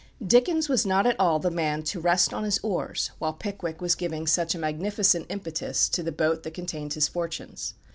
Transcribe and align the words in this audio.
Dickens 0.25 0.67
was 0.67 0.83
not 0.83 1.05
at 1.05 1.15
all 1.19 1.37
the 1.37 1.51
man 1.51 1.83
to 1.83 1.99
rest 1.99 2.33
on 2.33 2.43
his 2.43 2.57
oars 2.63 3.11
while 3.19 3.33
"Pickwick" 3.33 3.81
was 3.81 3.93
giving 3.93 4.25
such 4.25 4.55
a 4.55 4.57
magnificent 4.57 5.27
impetus 5.29 5.87
to 5.89 6.01
the 6.01 6.11
boat 6.11 6.41
that 6.41 6.55
contained 6.55 6.93
his 6.95 7.07
fortunes. 7.07 7.75